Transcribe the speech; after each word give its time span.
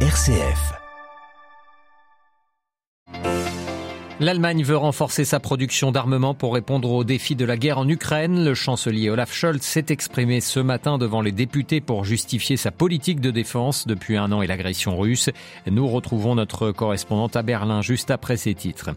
RCF. 0.00 0.85
L'Allemagne 4.18 4.64
veut 4.64 4.78
renforcer 4.78 5.26
sa 5.26 5.40
production 5.40 5.92
d'armement 5.92 6.32
pour 6.32 6.54
répondre 6.54 6.90
aux 6.90 7.04
défis 7.04 7.36
de 7.36 7.44
la 7.44 7.58
guerre 7.58 7.76
en 7.76 7.86
Ukraine. 7.86 8.46
Le 8.46 8.54
chancelier 8.54 9.10
Olaf 9.10 9.30
Scholz 9.30 9.60
s'est 9.60 9.84
exprimé 9.90 10.40
ce 10.40 10.58
matin 10.58 10.96
devant 10.96 11.20
les 11.20 11.32
députés 11.32 11.82
pour 11.82 12.06
justifier 12.06 12.56
sa 12.56 12.70
politique 12.70 13.20
de 13.20 13.30
défense 13.30 13.86
depuis 13.86 14.16
un 14.16 14.32
an 14.32 14.40
et 14.40 14.46
l'agression 14.46 14.96
russe. 14.96 15.28
Nous 15.70 15.86
retrouvons 15.86 16.34
notre 16.34 16.72
correspondante 16.72 17.36
à 17.36 17.42
Berlin 17.42 17.82
juste 17.82 18.10
après 18.10 18.38
ces 18.38 18.54
titres. 18.54 18.88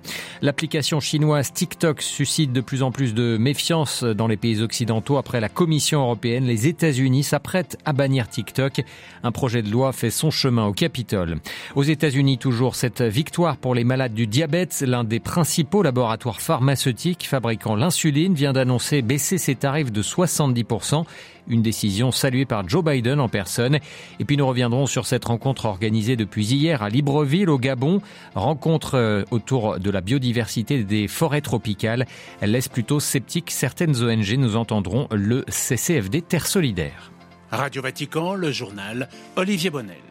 L'application 0.42 1.02
chinoise 1.02 1.52
TikTok 1.52 2.02
suscite 2.02 2.54
de 2.54 2.62
plus 2.62 2.82
en 2.82 2.94
plus 2.94 3.14
de 3.14 3.36
méfiance 3.36 4.06
dans 4.06 4.28
les 4.28 4.38
pays 4.38 4.62
occidentaux 4.62 5.18
après 5.18 5.42
la 5.42 5.50
Commission 5.50 6.00
européenne. 6.00 6.46
Les 6.46 6.68
États-Unis 6.68 7.24
s'apprêtent 7.24 7.78
à 7.84 7.92
bannir 7.92 8.30
TikTok. 8.30 8.86
Un 9.24 9.34
projet 9.34 9.64
de 9.64 9.70
loi 9.70 9.92
fait 9.92 10.12
son 10.12 10.32
chemin 10.32 10.66
au 10.66 10.72
Capitole. 10.72 11.40
Aux 11.76 11.84
États-Unis, 11.84 12.38
toujours 12.38 12.76
cette 12.76 13.02
victoire 13.02 13.58
pour 13.58 13.76
les 13.76 13.84
malades 13.84 14.14
du 14.14 14.26
diabète. 14.26 14.82
L'un 14.88 15.09
des 15.10 15.20
principaux 15.20 15.84
laboratoires 15.84 16.40
pharmaceutiques 16.40 17.28
fabriquant 17.28 17.76
l'insuline 17.76 18.34
vient 18.34 18.54
d'annoncer 18.54 19.02
baisser 19.02 19.38
ses 19.38 19.56
tarifs 19.56 19.92
de 19.92 20.02
70%, 20.02 21.04
une 21.50 21.62
décision 21.62 22.12
saluée 22.12 22.46
par 22.46 22.70
Joe 22.70 22.84
Biden 22.84 23.20
en 23.20 23.28
personne. 23.28 23.80
Et 24.20 24.26
puis 24.26 24.38
nous 24.38 24.48
reviendrons 24.48 24.86
sur 24.86 25.06
cette 25.06 25.26
rencontre 25.26 25.66
organisée 25.66 26.16
depuis 26.16 26.46
hier 26.46 26.82
à 26.82 26.90
Libreville 26.90 27.50
au 27.50 27.58
Gabon, 27.58 28.02
rencontre 28.36 28.96
euh, 28.96 29.24
autour 29.32 29.80
de 29.80 29.90
la 29.90 30.00
biodiversité 30.00 30.86
des 30.86 31.10
forêts 31.10 31.42
tropicales. 31.42 32.06
Elle 32.40 32.52
laisse 32.52 32.70
plutôt 32.70 33.02
sceptique 33.02 33.52
certaines 33.52 34.02
ONG, 34.02 34.38
nous 34.38 34.56
entendrons 34.56 35.08
le 35.12 35.44
CCFD 35.50 36.22
Terre 36.22 36.48
Solidaire. 36.48 37.12
Radio 37.52 37.82
Vatican, 37.82 38.36
le 38.36 38.52
journal 38.52 39.10
Olivier 39.36 39.72
Bonnel. 39.72 40.09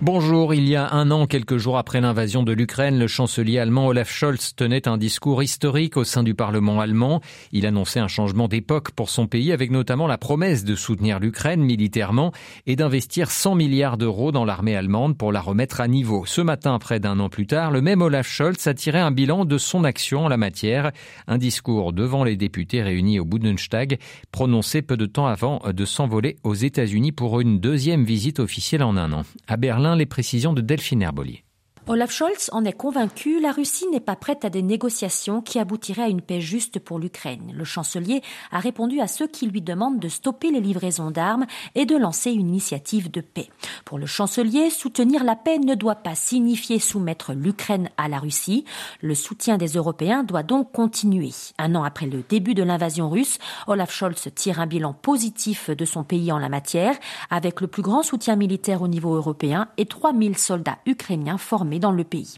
Bonjour, 0.00 0.54
il 0.54 0.68
y 0.68 0.76
a 0.76 0.92
un 0.92 1.10
an, 1.10 1.26
quelques 1.26 1.56
jours 1.56 1.76
après 1.76 2.00
l'invasion 2.00 2.44
de 2.44 2.52
l'Ukraine, 2.52 3.00
le 3.00 3.08
chancelier 3.08 3.58
allemand 3.58 3.88
Olaf 3.88 4.08
Scholz 4.08 4.54
tenait 4.54 4.86
un 4.86 4.96
discours 4.96 5.42
historique 5.42 5.96
au 5.96 6.04
sein 6.04 6.22
du 6.22 6.36
Parlement 6.36 6.78
allemand. 6.78 7.20
Il 7.50 7.66
annonçait 7.66 7.98
un 7.98 8.06
changement 8.06 8.46
d'époque 8.46 8.92
pour 8.92 9.10
son 9.10 9.26
pays 9.26 9.50
avec 9.50 9.72
notamment 9.72 10.06
la 10.06 10.16
promesse 10.16 10.62
de 10.62 10.76
soutenir 10.76 11.18
l'Ukraine 11.18 11.62
militairement 11.62 12.30
et 12.68 12.76
d'investir 12.76 13.32
100 13.32 13.56
milliards 13.56 13.96
d'euros 13.96 14.30
dans 14.30 14.44
l'armée 14.44 14.76
allemande 14.76 15.18
pour 15.18 15.32
la 15.32 15.40
remettre 15.40 15.80
à 15.80 15.88
niveau. 15.88 16.24
Ce 16.26 16.42
matin, 16.42 16.78
près 16.78 17.00
d'un 17.00 17.18
an 17.18 17.28
plus 17.28 17.48
tard, 17.48 17.72
le 17.72 17.80
même 17.80 18.00
Olaf 18.00 18.28
Scholz 18.28 18.68
a 18.68 18.74
tiré 18.74 19.00
un 19.00 19.10
bilan 19.10 19.46
de 19.46 19.58
son 19.58 19.82
action 19.82 20.26
en 20.26 20.28
la 20.28 20.36
matière. 20.36 20.92
Un 21.26 21.38
discours 21.38 21.92
devant 21.92 22.22
les 22.22 22.36
députés 22.36 22.82
réunis 22.82 23.18
au 23.18 23.24
Bundestag, 23.24 23.98
prononcé 24.30 24.80
peu 24.80 24.96
de 24.96 25.06
temps 25.06 25.26
avant 25.26 25.60
de 25.66 25.84
s'envoler 25.84 26.36
aux 26.44 26.54
États-Unis 26.54 27.10
pour 27.10 27.40
une 27.40 27.58
deuxième 27.58 28.04
visite 28.04 28.38
officielle 28.38 28.84
en 28.84 28.96
un 28.96 29.12
an. 29.12 29.22
À 29.48 29.56
Berlin, 29.56 29.87
les 29.94 30.06
précisions 30.06 30.52
de 30.52 30.60
Delphine 30.60 31.02
Herbolier. 31.02 31.44
Olaf 31.90 32.10
Scholz 32.10 32.50
en 32.52 32.66
est 32.66 32.74
convaincu, 32.74 33.40
la 33.40 33.50
Russie 33.50 33.86
n'est 33.90 33.98
pas 33.98 34.14
prête 34.14 34.44
à 34.44 34.50
des 34.50 34.60
négociations 34.60 35.40
qui 35.40 35.58
aboutiraient 35.58 36.02
à 36.02 36.08
une 36.08 36.20
paix 36.20 36.38
juste 36.38 36.80
pour 36.80 36.98
l'Ukraine. 36.98 37.50
Le 37.54 37.64
chancelier 37.64 38.20
a 38.52 38.58
répondu 38.58 39.00
à 39.00 39.06
ceux 39.06 39.26
qui 39.26 39.46
lui 39.46 39.62
demandent 39.62 39.98
de 39.98 40.10
stopper 40.10 40.50
les 40.50 40.60
livraisons 40.60 41.10
d'armes 41.10 41.46
et 41.74 41.86
de 41.86 41.96
lancer 41.96 42.30
une 42.30 42.50
initiative 42.50 43.10
de 43.10 43.22
paix. 43.22 43.48
Pour 43.86 43.98
le 43.98 44.04
chancelier, 44.04 44.68
soutenir 44.68 45.24
la 45.24 45.34
paix 45.34 45.58
ne 45.58 45.74
doit 45.74 45.94
pas 45.94 46.14
signifier 46.14 46.78
soumettre 46.78 47.32
l'Ukraine 47.32 47.88
à 47.96 48.08
la 48.08 48.18
Russie. 48.18 48.66
Le 49.00 49.14
soutien 49.14 49.56
des 49.56 49.68
Européens 49.68 50.24
doit 50.24 50.42
donc 50.42 50.72
continuer. 50.72 51.30
Un 51.56 51.74
an 51.74 51.84
après 51.84 52.04
le 52.04 52.22
début 52.28 52.52
de 52.52 52.62
l'invasion 52.62 53.08
russe, 53.08 53.38
Olaf 53.66 53.90
Scholz 53.90 54.28
tire 54.34 54.60
un 54.60 54.66
bilan 54.66 54.92
positif 54.92 55.70
de 55.70 55.86
son 55.86 56.04
pays 56.04 56.32
en 56.32 56.38
la 56.38 56.50
matière, 56.50 56.96
avec 57.30 57.62
le 57.62 57.66
plus 57.66 57.82
grand 57.82 58.02
soutien 58.02 58.36
militaire 58.36 58.82
au 58.82 58.88
niveau 58.88 59.14
européen 59.14 59.68
et 59.78 59.86
3000 59.86 60.36
soldats 60.36 60.76
ukrainiens 60.84 61.38
formés 61.38 61.77
dans 61.78 61.92
le 61.92 62.04
pays. 62.04 62.36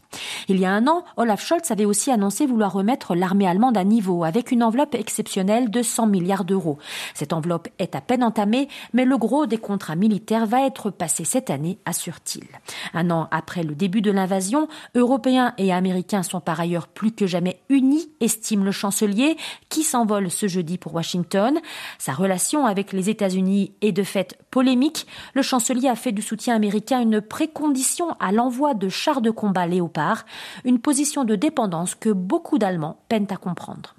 Il 0.51 0.59
y 0.59 0.65
a 0.65 0.73
un 0.73 0.85
an, 0.87 1.05
Olaf 1.15 1.45
Scholz 1.45 1.71
avait 1.71 1.85
aussi 1.85 2.11
annoncé 2.11 2.45
vouloir 2.45 2.73
remettre 2.73 3.15
l'armée 3.15 3.47
allemande 3.47 3.77
à 3.77 3.85
niveau 3.85 4.25
avec 4.25 4.51
une 4.51 4.63
enveloppe 4.63 4.95
exceptionnelle 4.95 5.71
de 5.71 5.81
100 5.81 6.07
milliards 6.07 6.43
d'euros. 6.43 6.77
Cette 7.13 7.31
enveloppe 7.31 7.69
est 7.79 7.95
à 7.95 8.01
peine 8.01 8.21
entamée, 8.21 8.67
mais 8.91 9.05
le 9.05 9.17
gros 9.17 9.45
des 9.45 9.57
contrats 9.57 9.95
militaires 9.95 10.45
va 10.45 10.65
être 10.65 10.89
passé 10.89 11.23
cette 11.23 11.49
année, 11.49 11.77
assure-t-il. 11.85 12.43
Un 12.93 13.11
an 13.11 13.29
après 13.31 13.63
le 13.63 13.75
début 13.75 14.01
de 14.01 14.11
l'invasion, 14.11 14.67
Européens 14.93 15.53
et 15.57 15.71
Américains 15.71 16.21
sont 16.21 16.41
par 16.41 16.59
ailleurs 16.59 16.89
plus 16.89 17.13
que 17.13 17.27
jamais 17.27 17.61
unis, 17.69 18.11
estime 18.19 18.65
le 18.65 18.73
chancelier, 18.73 19.37
qui 19.69 19.83
s'envole 19.83 20.29
ce 20.29 20.49
jeudi 20.49 20.77
pour 20.77 20.93
Washington. 20.93 21.61
Sa 21.97 22.11
relation 22.11 22.65
avec 22.65 22.91
les 22.91 23.09
États-Unis 23.09 23.71
est 23.79 23.93
de 23.93 24.03
fait 24.03 24.37
polémique. 24.51 25.07
Le 25.33 25.43
chancelier 25.43 25.87
a 25.87 25.95
fait 25.95 26.11
du 26.11 26.21
soutien 26.21 26.57
américain 26.57 26.99
une 26.99 27.21
précondition 27.21 28.07
à 28.19 28.33
l'envoi 28.33 28.73
de 28.73 28.89
chars 28.89 29.21
de 29.21 29.31
combat 29.31 29.65
Léopard, 29.65 30.25
une 30.65 30.79
position 30.79 31.23
de 31.23 31.35
dépendance 31.35 31.95
que 31.95 32.09
beaucoup 32.09 32.57
d'Allemands 32.57 32.99
peinent 33.09 33.27
à 33.29 33.37
comprendre. 33.37 33.95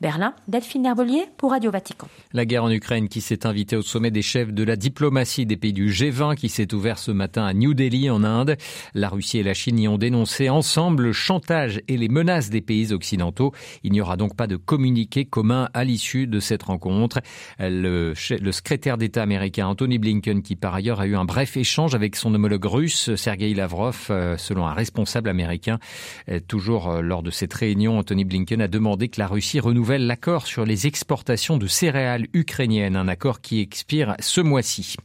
Berlin, 0.00 0.34
Delphine 0.46 0.86
Herbelier 0.86 1.24
pour 1.36 1.50
Radio 1.50 1.70
Vatican. 1.70 2.08
La 2.32 2.44
guerre 2.44 2.64
en 2.64 2.70
Ukraine 2.70 3.08
qui 3.08 3.20
s'est 3.20 3.46
invitée 3.46 3.76
au 3.76 3.82
sommet 3.82 4.10
des 4.10 4.22
chefs 4.22 4.52
de 4.52 4.62
la 4.62 4.76
diplomatie 4.76 5.46
des 5.46 5.56
pays 5.56 5.72
du 5.72 5.90
G20 5.90 6.36
qui 6.36 6.48
s'est 6.48 6.72
ouvert 6.74 6.98
ce 6.98 7.10
matin 7.10 7.44
à 7.44 7.52
New 7.52 7.74
Delhi 7.74 8.10
en 8.10 8.22
Inde. 8.22 8.56
La 8.94 9.08
Russie 9.08 9.38
et 9.38 9.42
la 9.42 9.54
Chine 9.54 9.78
y 9.78 9.88
ont 9.88 9.98
dénoncé 9.98 10.48
ensemble 10.48 11.04
le 11.04 11.12
chantage 11.12 11.80
et 11.88 11.96
les 11.96 12.08
menaces 12.08 12.50
des 12.50 12.60
pays 12.60 12.92
occidentaux. 12.92 13.52
Il 13.82 13.92
n'y 13.92 14.00
aura 14.00 14.16
donc 14.16 14.36
pas 14.36 14.46
de 14.46 14.56
communiqué 14.56 15.24
commun 15.24 15.68
à 15.74 15.84
l'issue 15.84 16.26
de 16.26 16.38
cette 16.38 16.62
rencontre. 16.62 17.20
Le, 17.58 18.14
le 18.40 18.52
secrétaire 18.52 18.98
d'État 18.98 19.22
américain 19.22 19.66
Anthony 19.66 19.98
Blinken 19.98 20.42
qui 20.42 20.54
par 20.54 20.74
ailleurs 20.74 21.00
a 21.00 21.06
eu 21.06 21.16
un 21.16 21.24
bref 21.24 21.56
échange 21.56 21.94
avec 21.94 22.14
son 22.14 22.34
homologue 22.34 22.64
russe 22.64 23.14
Sergei 23.16 23.54
Lavrov 23.54 24.06
euh, 24.10 24.36
selon 24.36 24.66
un 24.66 24.74
responsable 24.74 25.28
américain. 25.28 25.78
Toujours 26.46 26.88
euh, 26.88 27.00
lors 27.00 27.22
de 27.22 27.30
cette 27.30 27.54
réunion, 27.54 27.98
Anthony 27.98 28.24
Blinken 28.24 28.60
a 28.60 28.68
demandé 28.68 29.08
que 29.08 29.20
la 29.20 29.26
Russie 29.26 29.47
renouvelle 29.56 30.06
l'accord 30.06 30.46
sur 30.46 30.66
les 30.66 30.86
exportations 30.86 31.56
de 31.56 31.66
céréales 31.66 32.26
ukrainiennes, 32.34 32.96
un 32.96 33.08
accord 33.08 33.40
qui 33.40 33.60
expire 33.60 34.14
ce 34.20 34.42
mois-ci. 34.42 34.96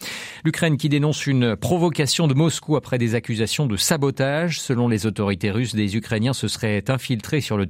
L'Ukraine 0.44 0.76
qui 0.76 0.90
dénonce 0.90 1.26
une 1.26 1.56
provocation 1.56 2.28
de 2.28 2.34
Moscou 2.34 2.76
après 2.76 2.98
des 2.98 3.16
accusations 3.16 3.66
de 3.66 3.78
sabotage. 3.78 4.60
Selon 4.60 4.90
les 4.90 5.06
autorités 5.06 5.52
russes, 5.52 5.74
des 5.74 5.96
Ukrainiens 5.96 6.34
se 6.34 6.50
seraient 6.50 6.90
infiltrés 6.92 7.40
sur 7.40 7.56
le 7.58 7.66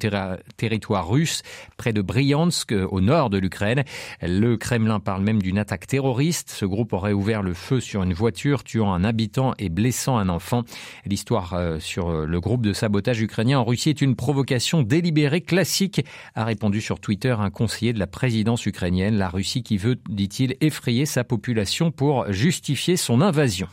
territoire 0.58 1.08
russe, 1.08 1.44
près 1.78 1.94
de 1.94 2.02
Bryansk, 2.02 2.74
au 2.90 3.02
nord 3.02 3.30
de 3.30 3.38
l'Ukraine. 3.38 3.84
Le 4.24 4.58
Kremlin 4.58 5.00
parle 5.00 5.22
même 5.22 5.42
d'une 5.42 5.60
attaque 5.60 5.86
terroriste. 5.86 6.50
Ce 6.50 6.66
groupe 6.66 6.94
aurait 6.94 7.14
ouvert 7.14 7.44
le 7.44 7.54
feu 7.54 7.80
sur 7.80 8.02
une 8.02 8.14
voiture, 8.14 8.64
tuant 8.64 8.92
un 8.92 9.04
habitant 9.04 9.54
et 9.60 9.70
blessant 9.70 10.18
un 10.18 10.30
enfant. 10.30 10.64
L'histoire 11.06 11.54
euh, 11.54 11.80
sur 11.80 12.26
le 12.26 12.40
groupe 12.40 12.64
de 12.64 12.74
sabotage 12.74 13.22
ukrainien 13.22 13.60
en 13.60 13.64
Russie 13.64 13.90
est 13.90 14.02
une 14.02 14.16
provocation 14.16 14.82
délibérée 14.82 15.42
classique, 15.42 16.04
a 16.34 16.46
répondu 16.46 16.63
répondu 16.64 16.80
sur 16.80 17.02
Twitter 17.02 17.36
un 17.38 17.50
conseiller 17.50 17.92
de 17.92 18.00
la 18.00 18.08
présidence 18.08 18.66
ukrainienne, 18.66 19.18
la 19.18 19.28
Russie 19.28 19.64
qui 19.64 19.76
veut, 19.76 19.98
dit-il, 20.08 20.56
effrayer 20.62 21.06
sa 21.06 21.26
population 21.26 21.92
pour 21.92 22.32
justifier 22.32 22.96
son 22.96 23.20
invasion. 23.20 23.68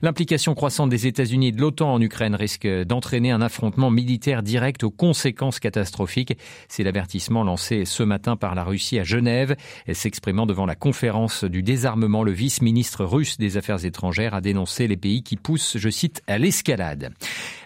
L'implication 0.00 0.54
croissante 0.54 0.88
des 0.88 1.06
États-Unis 1.06 1.48
et 1.48 1.52
de 1.52 1.60
l'OTAN 1.60 1.92
en 1.92 2.00
Ukraine 2.00 2.34
risque 2.34 2.66
d'entraîner 2.66 3.30
un 3.30 3.42
affrontement 3.42 3.90
militaire 3.90 4.42
direct 4.42 4.82
aux 4.84 4.90
conséquences 4.90 5.60
catastrophiques. 5.60 6.38
C'est 6.68 6.82
l'avertissement 6.82 7.44
lancé 7.44 7.84
ce 7.84 8.02
matin 8.02 8.36
par 8.36 8.54
la 8.54 8.64
Russie 8.64 8.98
à 8.98 9.04
Genève. 9.04 9.54
S'exprimant 9.92 10.46
devant 10.46 10.64
la 10.64 10.76
conférence 10.76 11.44
du 11.44 11.62
désarmement, 11.62 12.22
le 12.22 12.32
vice-ministre 12.32 13.04
russe 13.04 13.36
des 13.36 13.58
Affaires 13.58 13.84
étrangères 13.84 14.32
a 14.32 14.40
dénoncé 14.40 14.88
les 14.88 14.96
pays 14.96 15.22
qui 15.22 15.36
poussent, 15.36 15.76
je 15.76 15.90
cite, 15.90 16.22
à 16.26 16.38
l'escalade. 16.38 17.12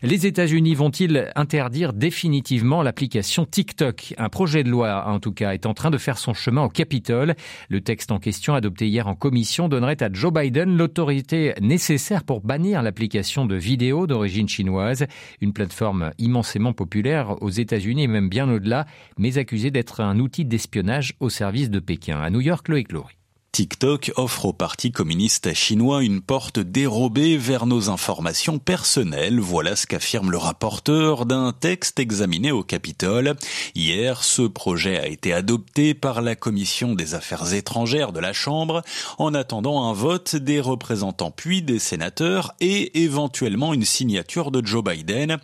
Les 0.02 0.26
États-Unis 0.26 0.74
vont-ils 0.74 1.30
interdire 1.36 1.92
définitivement 1.92 2.82
l'application 2.82 3.46
TikTok? 3.46 4.14
Un 4.18 4.28
projet 4.28 4.63
loi, 4.70 5.06
en 5.06 5.20
tout 5.20 5.32
cas, 5.32 5.54
est 5.54 5.66
en 5.66 5.74
train 5.74 5.90
de 5.90 5.98
faire 5.98 6.18
son 6.18 6.34
chemin 6.34 6.62
au 6.62 6.68
Capitole. 6.68 7.34
Le 7.68 7.80
texte 7.80 8.12
en 8.12 8.18
question, 8.18 8.54
adopté 8.54 8.88
hier 8.88 9.06
en 9.08 9.14
commission, 9.14 9.68
donnerait 9.68 10.02
à 10.02 10.12
Joe 10.12 10.32
Biden 10.32 10.76
l'autorité 10.76 11.54
nécessaire 11.60 12.24
pour 12.24 12.40
bannir 12.40 12.82
l'application 12.82 13.46
de 13.46 13.56
vidéos 13.56 14.06
d'origine 14.06 14.48
chinoise, 14.48 15.06
une 15.40 15.52
plateforme 15.52 16.12
immensément 16.18 16.72
populaire 16.72 17.42
aux 17.42 17.50
États-Unis 17.50 18.04
et 18.04 18.08
même 18.08 18.28
bien 18.28 18.50
au-delà, 18.50 18.86
mais 19.18 19.38
accusée 19.38 19.70
d'être 19.70 20.00
un 20.00 20.18
outil 20.18 20.44
d'espionnage 20.44 21.14
au 21.20 21.28
service 21.28 21.70
de 21.70 21.80
Pékin. 21.80 22.20
À 22.20 22.30
New 22.30 22.40
York, 22.40 22.68
Loïc 22.68 22.92
Laurie. 22.92 23.23
TikTok 23.54 24.10
offre 24.16 24.46
au 24.46 24.52
Parti 24.52 24.90
communiste 24.90 25.54
chinois 25.54 26.02
une 26.02 26.20
porte 26.20 26.58
dérobée 26.58 27.36
vers 27.36 27.66
nos 27.66 27.88
informations 27.88 28.58
personnelles. 28.58 29.38
Voilà 29.38 29.76
ce 29.76 29.86
qu'affirme 29.86 30.32
le 30.32 30.38
rapporteur 30.38 31.24
d'un 31.24 31.52
texte 31.52 32.00
examiné 32.00 32.50
au 32.50 32.64
Capitole. 32.64 33.36
Hier, 33.76 34.24
ce 34.24 34.42
projet 34.42 34.98
a 34.98 35.06
été 35.06 35.32
adopté 35.32 35.94
par 35.94 36.20
la 36.20 36.34
Commission 36.34 36.96
des 36.96 37.14
affaires 37.14 37.54
étrangères 37.54 38.10
de 38.10 38.18
la 38.18 38.32
Chambre 38.32 38.82
en 39.18 39.34
attendant 39.34 39.88
un 39.88 39.92
vote 39.92 40.34
des 40.34 40.60
représentants 40.60 41.30
puis 41.30 41.62
des 41.62 41.78
sénateurs 41.78 42.56
et 42.58 43.04
éventuellement 43.04 43.72
une 43.72 43.84
signature 43.84 44.50
de 44.50 44.66
Joe 44.66 44.82
Biden 44.82 45.38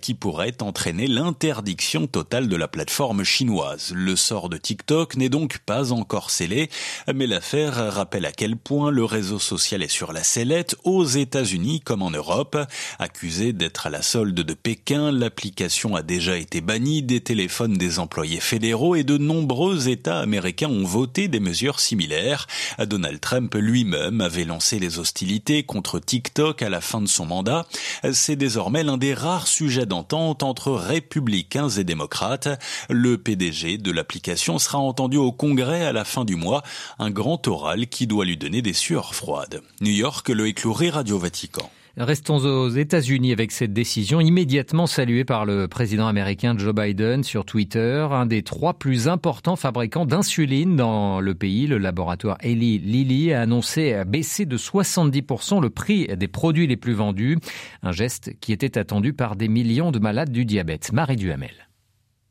qui 0.00 0.14
pourrait 0.14 0.62
entraîner 0.62 1.08
l'interdiction 1.08 2.06
totale 2.06 2.46
de 2.46 2.54
la 2.54 2.68
plateforme 2.68 3.24
chinoise. 3.24 3.92
Le 3.92 4.14
sort 4.14 4.50
de 4.50 4.56
TikTok 4.56 5.16
n'est 5.16 5.28
donc 5.28 5.58
pas 5.66 5.90
encore 5.90 6.30
scellé, 6.30 6.70
mais 7.12 7.26
l'affaire 7.26 7.55
Rappelle 7.64 8.26
à 8.26 8.32
quel 8.32 8.56
point 8.56 8.90
le 8.90 9.04
réseau 9.04 9.38
social 9.38 9.82
est 9.82 9.88
sur 9.88 10.12
la 10.12 10.22
sellette 10.22 10.76
aux 10.84 11.04
États-Unis 11.04 11.80
comme 11.80 12.02
en 12.02 12.10
Europe. 12.10 12.58
Accusé 12.98 13.54
d'être 13.54 13.86
à 13.86 13.90
la 13.90 14.02
solde 14.02 14.34
de 14.34 14.52
Pékin, 14.54 15.10
l'application 15.10 15.96
a 15.96 16.02
déjà 16.02 16.36
été 16.36 16.60
bannie 16.60 17.02
des 17.02 17.22
téléphones 17.22 17.78
des 17.78 17.98
employés 17.98 18.40
fédéraux 18.40 18.94
et 18.94 19.04
de 19.04 19.16
nombreux 19.16 19.88
États 19.88 20.18
américains 20.18 20.68
ont 20.68 20.84
voté 20.84 21.28
des 21.28 21.40
mesures 21.40 21.80
similaires. 21.80 22.46
Donald 22.78 23.20
Trump 23.20 23.54
lui-même 23.54 24.20
avait 24.20 24.44
lancé 24.44 24.78
les 24.78 24.98
hostilités 24.98 25.62
contre 25.62 25.98
TikTok 25.98 26.60
à 26.60 26.68
la 26.68 26.82
fin 26.82 27.00
de 27.00 27.08
son 27.08 27.24
mandat. 27.24 27.66
C'est 28.12 28.36
désormais 28.36 28.84
l'un 28.84 28.98
des 28.98 29.14
rares 29.14 29.48
sujets 29.48 29.86
d'entente 29.86 30.42
entre 30.42 30.72
républicains 30.72 31.70
et 31.70 31.84
démocrates. 31.84 32.48
Le 32.90 33.16
PDG 33.16 33.78
de 33.78 33.92
l'application 33.92 34.58
sera 34.58 34.78
entendu 34.78 35.16
au 35.16 35.32
Congrès 35.32 35.86
à 35.86 35.92
la 35.92 36.04
fin 36.04 36.26
du 36.26 36.36
mois, 36.36 36.62
un 36.98 37.10
grand 37.10 37.45
qui 37.88 38.06
doit 38.06 38.24
lui 38.24 38.36
donner 38.36 38.60
des 38.60 38.72
sueurs 38.72 39.14
froides. 39.14 39.62
New 39.80 39.92
York, 39.92 40.28
le 40.28 40.48
écloué 40.48 40.90
Radio 40.90 41.16
Vatican. 41.16 41.70
Restons 41.96 42.38
aux 42.38 42.68
États-Unis 42.68 43.32
avec 43.32 43.52
cette 43.52 43.72
décision 43.72 44.20
immédiatement 44.20 44.86
saluée 44.86 45.24
par 45.24 45.46
le 45.46 45.68
président 45.68 46.08
américain 46.08 46.58
Joe 46.58 46.74
Biden 46.74 47.22
sur 47.22 47.44
Twitter. 47.44 48.06
Un 48.10 48.26
des 48.26 48.42
trois 48.42 48.74
plus 48.74 49.06
importants 49.08 49.54
fabricants 49.54 50.06
d'insuline 50.06 50.76
dans 50.76 51.20
le 51.20 51.34
pays, 51.34 51.68
le 51.68 51.78
laboratoire 51.78 52.36
Eli 52.42 52.78
Lilly, 52.78 53.32
a 53.32 53.42
annoncé 53.42 54.02
baisser 54.06 54.44
de 54.44 54.58
70% 54.58 55.62
le 55.62 55.70
prix 55.70 56.08
des 56.16 56.28
produits 56.28 56.66
les 56.66 56.76
plus 56.76 56.94
vendus. 56.94 57.38
Un 57.82 57.92
geste 57.92 58.32
qui 58.40 58.52
était 58.52 58.76
attendu 58.76 59.12
par 59.12 59.36
des 59.36 59.48
millions 59.48 59.92
de 59.92 60.00
malades 60.00 60.32
du 60.32 60.44
diabète. 60.44 60.92
Marie 60.92 61.16
Duhamel. 61.16 61.66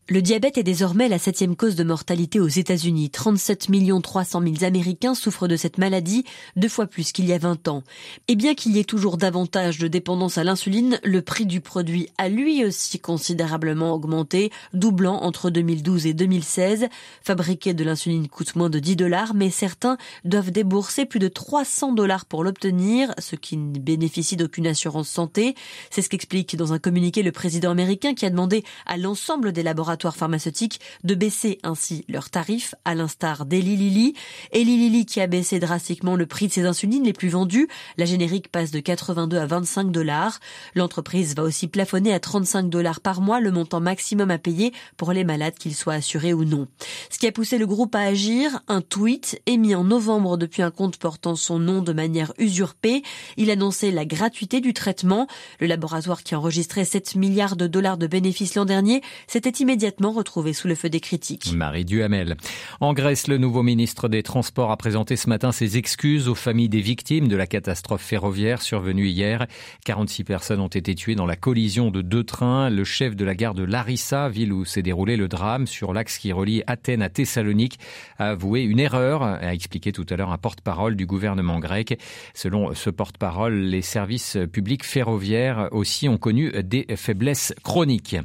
Le 0.07 0.21
diabète 0.21 0.59
est 0.59 0.63
désormais 0.63 1.09
la 1.09 1.17
septième 1.17 1.55
cause 1.55 1.73
de 1.73 1.83
mortalité 1.83 2.39
aux 2.39 2.47
États-Unis. 2.47 3.09
37 3.09 3.71
300 4.03 4.39
000 4.39 4.53
Américains 4.61 5.15
souffrent 5.15 5.47
de 5.47 5.55
cette 5.55 5.79
maladie, 5.79 6.25
deux 6.55 6.69
fois 6.69 6.85
plus 6.85 7.11
qu'il 7.11 7.25
y 7.25 7.33
a 7.33 7.39
20 7.39 7.67
ans. 7.69 7.81
Et 8.27 8.35
bien 8.35 8.53
qu'il 8.53 8.75
y 8.75 8.79
ait 8.79 8.83
toujours 8.83 9.17
davantage 9.17 9.79
de 9.79 9.87
dépendance 9.87 10.37
à 10.37 10.43
l'insuline, 10.43 10.99
le 11.03 11.23
prix 11.23 11.47
du 11.47 11.59
produit 11.59 12.07
a 12.19 12.29
lui 12.29 12.63
aussi 12.63 12.99
considérablement 12.99 13.95
augmenté, 13.95 14.51
doublant 14.75 15.23
entre 15.23 15.49
2012 15.49 16.05
et 16.05 16.13
2016. 16.13 16.85
Fabriquer 17.23 17.73
de 17.73 17.83
l'insuline 17.83 18.27
coûte 18.27 18.55
moins 18.55 18.69
de 18.69 18.77
10 18.77 18.97
dollars, 18.97 19.33
mais 19.33 19.49
certains 19.49 19.97
doivent 20.23 20.51
débourser 20.51 21.05
plus 21.05 21.19
de 21.19 21.29
300 21.29 21.93
dollars 21.93 22.25
pour 22.25 22.43
l'obtenir, 22.43 23.11
ce 23.17 23.35
qui 23.35 23.57
ne 23.57 23.79
bénéficie 23.79 24.37
d'aucune 24.37 24.67
assurance 24.67 25.09
santé. 25.09 25.55
C'est 25.89 26.03
ce 26.03 26.09
qu'explique 26.09 26.55
dans 26.55 26.73
un 26.73 26.79
communiqué 26.79 27.23
le 27.23 27.31
président 27.31 27.71
américain 27.71 28.13
qui 28.13 28.27
a 28.27 28.29
demandé 28.29 28.63
à 28.85 28.97
l'ensemble 28.97 29.51
des 29.51 29.63
laboratoires 29.63 29.94
pharmaceutiques 30.15 30.79
de 31.03 31.15
baisser 31.15 31.59
ainsi 31.63 32.05
leurs 32.09 32.29
tarifs, 32.29 32.75
à 32.85 32.95
l'instar 32.95 33.45
d'Eli 33.45 33.75
Lilly. 33.75 34.13
Eli 34.51 34.77
Lilly 34.77 35.05
qui 35.05 35.21
a 35.21 35.27
baissé 35.27 35.59
drastiquement 35.59 36.15
le 36.15 36.25
prix 36.25 36.47
de 36.47 36.53
ses 36.53 36.65
insulines 36.65 37.03
les 37.03 37.13
plus 37.13 37.29
vendues. 37.29 37.67
La 37.97 38.05
générique 38.05 38.49
passe 38.49 38.71
de 38.71 38.79
82 38.79 39.37
à 39.37 39.45
25 39.45 39.91
dollars. 39.91 40.39
L'entreprise 40.75 41.35
va 41.35 41.43
aussi 41.43 41.67
plafonner 41.67 42.13
à 42.13 42.19
35 42.19 42.69
dollars 42.69 42.99
par 42.99 43.21
mois 43.21 43.39
le 43.39 43.51
montant 43.51 43.79
maximum 43.79 44.31
à 44.31 44.37
payer 44.37 44.73
pour 44.97 45.13
les 45.13 45.23
malades, 45.23 45.55
qu'ils 45.55 45.75
soient 45.75 45.93
assurés 45.93 46.33
ou 46.33 46.43
non. 46.43 46.67
Ce 47.09 47.17
qui 47.17 47.27
a 47.27 47.31
poussé 47.31 47.57
le 47.57 47.67
groupe 47.67 47.95
à 47.95 48.01
agir, 48.01 48.59
un 48.67 48.81
tweet 48.81 49.41
émis 49.45 49.75
en 49.75 49.83
novembre 49.83 50.37
depuis 50.37 50.61
un 50.61 50.71
compte 50.71 50.97
portant 50.97 51.35
son 51.35 51.59
nom 51.59 51.81
de 51.81 51.93
manière 51.93 52.33
usurpée. 52.37 53.03
Il 53.37 53.49
annonçait 53.49 53.91
la 53.91 54.05
gratuité 54.05 54.59
du 54.59 54.73
traitement. 54.73 55.27
Le 55.59 55.67
laboratoire 55.67 56.23
qui 56.23 56.35
enregistrait 56.35 56.85
7 56.85 57.15
milliards 57.15 57.55
de 57.55 57.67
dollars 57.67 57.97
de 57.97 58.07
bénéfices 58.07 58.55
l'an 58.55 58.65
dernier 58.65 59.01
s'était 59.27 59.49
immédiatement 59.49 59.84
retrouvé 60.11 60.53
sous 60.53 60.67
le 60.67 60.75
feu 60.75 60.89
des 60.89 60.99
critiques. 60.99 61.53
Marie 61.53 61.85
Duhamel. 61.85 62.35
En 62.79 62.93
Grèce, 62.93 63.27
le 63.27 63.37
nouveau 63.37 63.63
ministre 63.63 64.07
des 64.07 64.23
Transports 64.23 64.71
a 64.71 64.77
présenté 64.77 65.15
ce 65.15 65.29
matin 65.29 65.51
ses 65.51 65.77
excuses 65.77 66.27
aux 66.27 66.35
familles 66.35 66.69
des 66.69 66.81
victimes 66.81 67.27
de 67.27 67.35
la 67.35 67.47
catastrophe 67.47 68.01
ferroviaire 68.01 68.61
survenue 68.61 69.07
hier. 69.07 69.47
46 69.85 70.23
personnes 70.23 70.59
ont 70.59 70.67
été 70.67 70.95
tuées 70.95 71.15
dans 71.15 71.25
la 71.25 71.35
collision 71.35 71.91
de 71.91 72.01
deux 72.01 72.23
trains. 72.23 72.69
Le 72.69 72.83
chef 72.83 73.15
de 73.15 73.25
la 73.25 73.35
gare 73.35 73.53
de 73.53 73.63
Larissa, 73.63 74.29
ville 74.29 74.53
où 74.53 74.65
s'est 74.65 74.81
déroulé 74.81 75.17
le 75.17 75.27
drame 75.27 75.67
sur 75.67 75.93
l'axe 75.93 76.17
qui 76.17 76.31
relie 76.31 76.63
Athènes 76.67 77.01
à 77.01 77.09
Thessalonique, 77.09 77.79
a 78.17 78.29
avoué 78.29 78.61
une 78.61 78.79
erreur, 78.79 79.23
a 79.23 79.53
expliqué 79.53 79.91
tout 79.91 80.05
à 80.09 80.15
l'heure 80.15 80.31
un 80.31 80.37
porte-parole 80.37 80.95
du 80.95 81.05
gouvernement 81.05 81.59
grec. 81.59 81.99
Selon 82.33 82.73
ce 82.73 82.89
porte-parole, 82.89 83.55
les 83.55 83.81
services 83.81 84.37
publics 84.51 84.83
ferroviaires 84.83 85.69
aussi 85.71 86.09
ont 86.09 86.17
connu 86.17 86.51
des 86.63 86.85
faiblesses 86.95 87.53
chroniques. 87.63 88.15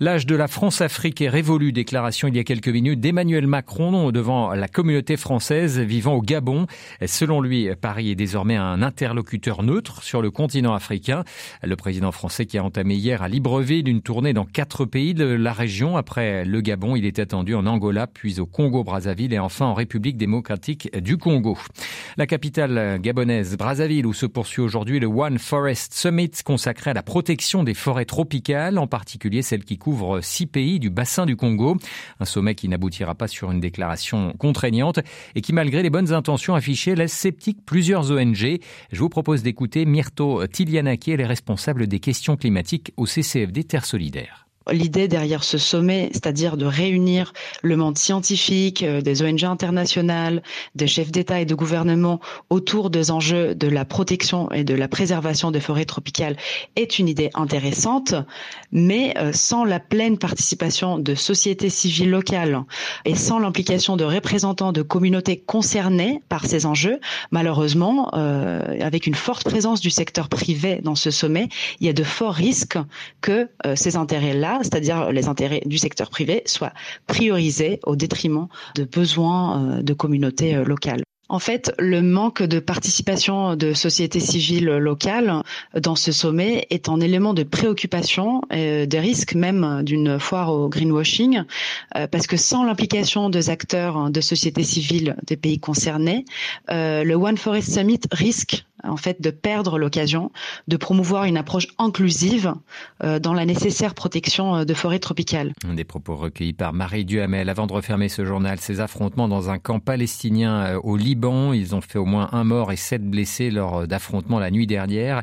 L'âge 0.00 0.26
de 0.26 0.34
la 0.34 0.48
France-Afrique 0.48 1.03
L'Afrique 1.04 1.20
est 1.20 1.28
révolue, 1.28 1.70
déclaration 1.70 2.28
il 2.28 2.36
y 2.36 2.38
a 2.38 2.44
quelques 2.44 2.68
minutes 2.68 2.98
d'Emmanuel 2.98 3.46
Macron 3.46 4.10
devant 4.10 4.54
la 4.54 4.68
communauté 4.68 5.18
française 5.18 5.78
vivant 5.78 6.14
au 6.14 6.22
Gabon. 6.22 6.66
Selon 7.04 7.42
lui, 7.42 7.68
Paris 7.78 8.10
est 8.10 8.14
désormais 8.14 8.56
un 8.56 8.80
interlocuteur 8.80 9.62
neutre 9.62 10.02
sur 10.02 10.22
le 10.22 10.30
continent 10.30 10.72
africain. 10.72 11.24
Le 11.62 11.76
président 11.76 12.10
français 12.10 12.46
qui 12.46 12.56
a 12.56 12.64
entamé 12.64 12.94
hier 12.94 13.20
à 13.20 13.28
Libreville 13.28 13.86
une 13.86 14.00
tournée 14.00 14.32
dans 14.32 14.46
quatre 14.46 14.86
pays 14.86 15.12
de 15.12 15.26
la 15.26 15.52
région. 15.52 15.98
Après 15.98 16.46
le 16.46 16.62
Gabon, 16.62 16.96
il 16.96 17.04
est 17.04 17.18
attendu 17.18 17.54
en 17.54 17.66
Angola, 17.66 18.06
puis 18.06 18.40
au 18.40 18.46
Congo-Brazzaville 18.46 19.34
et 19.34 19.38
enfin 19.38 19.66
en 19.66 19.74
République 19.74 20.16
démocratique 20.16 20.90
du 20.96 21.18
Congo. 21.18 21.58
La 22.16 22.26
capitale 22.26 22.98
gabonaise, 22.98 23.58
Brazzaville, 23.58 24.06
où 24.06 24.14
se 24.14 24.24
poursuit 24.24 24.62
aujourd'hui 24.62 25.00
le 25.00 25.06
One 25.06 25.38
Forest 25.38 25.92
Summit 25.92 26.30
consacré 26.46 26.92
à 26.92 26.94
la 26.94 27.02
protection 27.02 27.62
des 27.62 27.74
forêts 27.74 28.06
tropicales, 28.06 28.78
en 28.78 28.86
particulier 28.86 29.42
celles 29.42 29.64
qui 29.64 29.76
couvrent 29.76 30.22
six 30.22 30.46
pays 30.46 30.80
du 30.80 30.93
bassin 30.94 31.26
du 31.26 31.36
Congo. 31.36 31.76
Un 32.20 32.24
sommet 32.24 32.54
qui 32.54 32.68
n'aboutira 32.68 33.14
pas 33.14 33.28
sur 33.28 33.50
une 33.50 33.60
déclaration 33.60 34.32
contraignante 34.38 35.00
et 35.34 35.40
qui, 35.40 35.52
malgré 35.52 35.82
les 35.82 35.90
bonnes 35.90 36.12
intentions 36.12 36.54
affichées, 36.54 36.94
laisse 36.94 37.12
sceptique 37.12 37.58
plusieurs 37.66 38.10
ONG. 38.10 38.58
Je 38.92 38.98
vous 38.98 39.08
propose 39.08 39.42
d'écouter 39.42 39.84
Myrto 39.84 40.46
Tilianaki, 40.46 41.10
elle 41.10 41.20
est 41.20 41.26
responsable 41.26 41.86
des 41.86 42.00
questions 42.00 42.36
climatiques 42.36 42.92
au 42.96 43.06
CCFD 43.06 43.64
Terre 43.64 43.84
Solidaire 43.84 44.44
l'idée 44.70 45.08
derrière 45.08 45.44
ce 45.44 45.58
sommet, 45.58 46.10
c'est-à-dire 46.12 46.56
de 46.56 46.66
réunir 46.66 47.32
le 47.62 47.76
monde 47.76 47.98
scientifique, 47.98 48.82
euh, 48.82 49.00
des 49.00 49.22
ONG 49.22 49.44
internationales, 49.44 50.42
des 50.74 50.86
chefs 50.86 51.10
d'État 51.10 51.40
et 51.40 51.44
de 51.44 51.54
gouvernement 51.54 52.20
autour 52.50 52.90
des 52.90 53.10
enjeux 53.10 53.54
de 53.54 53.68
la 53.68 53.84
protection 53.84 54.50
et 54.52 54.64
de 54.64 54.74
la 54.74 54.88
préservation 54.88 55.50
des 55.50 55.60
forêts 55.60 55.84
tropicales, 55.84 56.36
est 56.76 56.98
une 56.98 57.08
idée 57.08 57.30
intéressante, 57.34 58.14
mais 58.72 59.14
euh, 59.18 59.32
sans 59.32 59.64
la 59.64 59.80
pleine 59.80 60.18
participation 60.18 60.98
de 60.98 61.14
sociétés 61.14 61.70
civiles 61.70 62.10
locales 62.10 62.62
et 63.04 63.14
sans 63.14 63.38
l'implication 63.38 63.96
de 63.96 64.04
représentants 64.04 64.72
de 64.72 64.82
communautés 64.82 65.38
concernées 65.38 66.20
par 66.28 66.46
ces 66.46 66.66
enjeux, 66.66 67.00
malheureusement, 67.30 68.10
euh, 68.14 68.62
avec 68.80 69.06
une 69.06 69.14
forte 69.14 69.44
présence 69.44 69.80
du 69.80 69.90
secteur 69.90 70.28
privé 70.28 70.80
dans 70.82 70.94
ce 70.94 71.10
sommet, 71.10 71.48
il 71.80 71.86
y 71.86 71.90
a 71.90 71.92
de 71.92 72.02
forts 72.02 72.34
risques 72.34 72.78
que 73.20 73.48
ces 73.74 73.96
intérêts-là 73.96 74.53
c'est-à-dire 74.62 75.12
les 75.12 75.28
intérêts 75.28 75.62
du 75.66 75.78
secteur 75.78 76.10
privé, 76.10 76.42
soient 76.46 76.72
priorisés 77.06 77.80
au 77.84 77.96
détriment 77.96 78.48
de 78.74 78.84
besoins 78.84 79.78
euh, 79.78 79.82
de 79.82 79.92
communautés 79.94 80.54
euh, 80.54 80.64
locales. 80.64 81.02
En 81.30 81.38
fait, 81.38 81.72
le 81.78 82.02
manque 82.02 82.42
de 82.42 82.60
participation 82.60 83.56
de 83.56 83.72
sociétés 83.72 84.20
civiles 84.20 84.66
locales 84.66 85.42
dans 85.74 85.96
ce 85.96 86.12
sommet 86.12 86.66
est 86.68 86.90
un 86.90 87.00
élément 87.00 87.32
de 87.32 87.42
préoccupation 87.42 88.42
et 88.50 88.86
des 88.86 89.00
risques 89.00 89.34
même 89.34 89.82
d'une 89.84 90.18
foire 90.18 90.52
au 90.52 90.68
greenwashing, 90.68 91.42
euh, 91.96 92.06
parce 92.06 92.26
que 92.26 92.36
sans 92.36 92.62
l'implication 92.62 93.30
des 93.30 93.48
acteurs 93.48 94.10
de 94.10 94.20
sociétés 94.20 94.64
civiles 94.64 95.16
des 95.26 95.38
pays 95.38 95.58
concernés, 95.58 96.26
le 96.68 97.14
One 97.14 97.38
Forest 97.38 97.72
Summit 97.72 98.00
risque 98.12 98.66
en 98.86 98.96
fait 98.96 99.20
de 99.20 99.30
perdre 99.30 99.78
l'occasion 99.78 100.30
de 100.68 100.76
promouvoir 100.76 101.24
une 101.24 101.36
approche 101.36 101.68
inclusive 101.78 102.54
euh, 103.02 103.18
dans 103.18 103.34
la 103.34 103.44
nécessaire 103.44 103.94
protection 103.94 104.56
euh, 104.56 104.64
de 104.64 104.74
forêts 104.74 104.98
tropicales. 104.98 105.52
Des 105.74 105.84
propos 105.84 106.16
recueillis 106.16 106.52
par 106.52 106.72
Marie 106.72 107.04
Duhamel. 107.04 107.48
Avant 107.48 107.66
de 107.66 107.72
refermer 107.72 108.08
ce 108.08 108.24
journal, 108.24 108.58
ces 108.60 108.80
affrontements 108.80 109.28
dans 109.28 109.50
un 109.50 109.58
camp 109.58 109.80
palestinien 109.80 110.64
euh, 110.64 110.80
au 110.82 110.96
Liban, 110.96 111.52
ils 111.52 111.74
ont 111.74 111.80
fait 111.80 111.98
au 111.98 112.04
moins 112.04 112.28
un 112.32 112.44
mort 112.44 112.72
et 112.72 112.76
sept 112.76 113.02
blessés 113.02 113.50
lors 113.50 113.86
d'affrontements 113.86 114.38
la 114.38 114.50
nuit 114.50 114.66
dernière. 114.66 115.22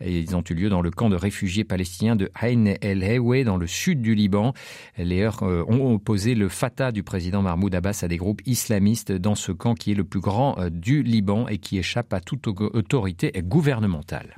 Et 0.00 0.18
ils 0.18 0.36
ont 0.36 0.44
eu 0.48 0.54
lieu 0.54 0.68
dans 0.68 0.80
le 0.80 0.90
camp 0.90 1.10
de 1.10 1.16
réfugiés 1.16 1.64
palestiniens 1.64 2.16
de 2.16 2.30
Ain 2.40 2.74
el 2.80 3.02
Hewe 3.02 3.44
dans 3.44 3.56
le 3.56 3.66
sud 3.66 4.00
du 4.02 4.14
Liban. 4.14 4.54
Les 4.96 5.22
heurts 5.22 5.42
ont 5.42 5.94
opposé 5.94 6.34
le 6.34 6.48
Fatah 6.48 6.92
du 6.92 7.02
président 7.02 7.42
Mahmoud 7.42 7.74
Abbas 7.74 8.00
à 8.02 8.08
des 8.08 8.16
groupes 8.16 8.40
islamistes 8.46 9.12
dans 9.12 9.34
ce 9.34 9.52
camp 9.52 9.74
qui 9.74 9.92
est 9.92 9.94
le 9.94 10.04
plus 10.04 10.20
grand 10.20 10.56
du 10.70 11.02
Liban 11.02 11.48
et 11.48 11.58
qui 11.58 11.78
échappe 11.78 12.12
à 12.12 12.20
toute 12.20 12.48
autorité 13.00 13.32
gouvernementale. 13.42 14.36